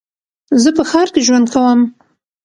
زه 0.61 0.69
په 0.77 0.83
ښار 0.89 1.07
کې 1.13 1.21
ژوند 1.27 1.47
کوم. 1.53 1.79